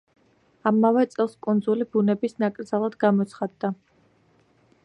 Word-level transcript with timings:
ამავე 0.69 1.03
წელს 1.11 1.35
კუნძული 1.47 1.87
ბუნების 1.97 2.35
ნაკრძალად 2.45 2.99
გამოცხადდა. 3.07 3.75